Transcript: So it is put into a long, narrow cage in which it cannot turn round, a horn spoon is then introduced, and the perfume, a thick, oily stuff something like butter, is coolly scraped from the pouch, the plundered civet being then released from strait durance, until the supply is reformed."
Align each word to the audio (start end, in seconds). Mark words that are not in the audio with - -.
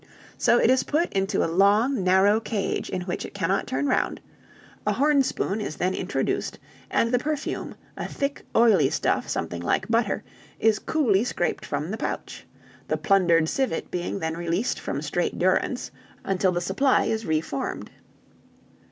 So 0.35 0.57
it 0.57 0.71
is 0.71 0.81
put 0.81 1.13
into 1.13 1.43
a 1.43 1.45
long, 1.61 2.03
narrow 2.03 2.39
cage 2.39 2.89
in 2.89 3.03
which 3.03 3.23
it 3.23 3.35
cannot 3.35 3.67
turn 3.67 3.85
round, 3.85 4.19
a 4.87 4.93
horn 4.93 5.21
spoon 5.21 5.61
is 5.61 5.75
then 5.75 5.93
introduced, 5.93 6.57
and 6.89 7.11
the 7.11 7.19
perfume, 7.19 7.75
a 7.95 8.07
thick, 8.07 8.43
oily 8.55 8.89
stuff 8.89 9.29
something 9.29 9.61
like 9.61 9.89
butter, 9.91 10.23
is 10.59 10.79
coolly 10.79 11.23
scraped 11.23 11.67
from 11.67 11.91
the 11.91 11.97
pouch, 11.97 12.47
the 12.87 12.97
plundered 12.97 13.47
civet 13.47 13.91
being 13.91 14.17
then 14.17 14.35
released 14.35 14.79
from 14.79 15.03
strait 15.03 15.37
durance, 15.37 15.91
until 16.23 16.51
the 16.51 16.61
supply 16.61 17.03
is 17.05 17.27
reformed." 17.27 17.91